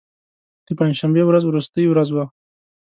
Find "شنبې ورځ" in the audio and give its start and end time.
0.99-1.43